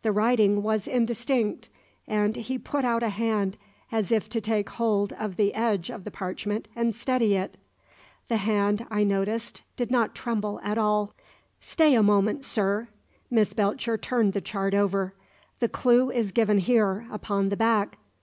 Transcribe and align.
The 0.00 0.10
writing 0.10 0.62
was 0.62 0.88
indistinct, 0.88 1.68
and 2.08 2.34
he 2.34 2.56
put 2.56 2.82
out 2.82 3.02
a 3.02 3.10
hand 3.10 3.58
as 3.92 4.10
if 4.10 4.26
to 4.30 4.40
take 4.40 4.70
hold 4.70 5.12
of 5.12 5.36
the 5.36 5.52
edge 5.52 5.90
of 5.90 6.04
the 6.04 6.10
parchment 6.10 6.66
and 6.74 6.94
steady 6.94 7.36
it. 7.36 7.58
The 8.28 8.38
hand, 8.38 8.86
I 8.90 9.04
noticed, 9.04 9.60
did 9.76 9.90
not 9.90 10.14
tremble 10.14 10.60
at 10.64 10.78
all. 10.78 11.12
"Stay 11.60 11.92
a 11.94 12.02
moment, 12.02 12.42
sir." 12.42 12.88
Miss 13.30 13.52
Belcher 13.52 13.98
turned 13.98 14.32
the 14.32 14.40
chart 14.40 14.72
over. 14.72 15.12
"The 15.58 15.68
clue 15.68 16.10
is 16.10 16.32
given 16.32 16.56
here, 16.56 17.06
upon 17.12 17.50
the 17.50 17.54
back. 17.58 17.98